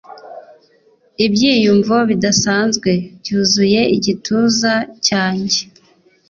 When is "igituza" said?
3.95-4.73